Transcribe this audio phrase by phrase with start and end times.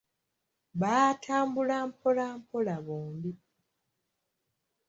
[0.81, 3.31] Baatambula mpola mpola bombi.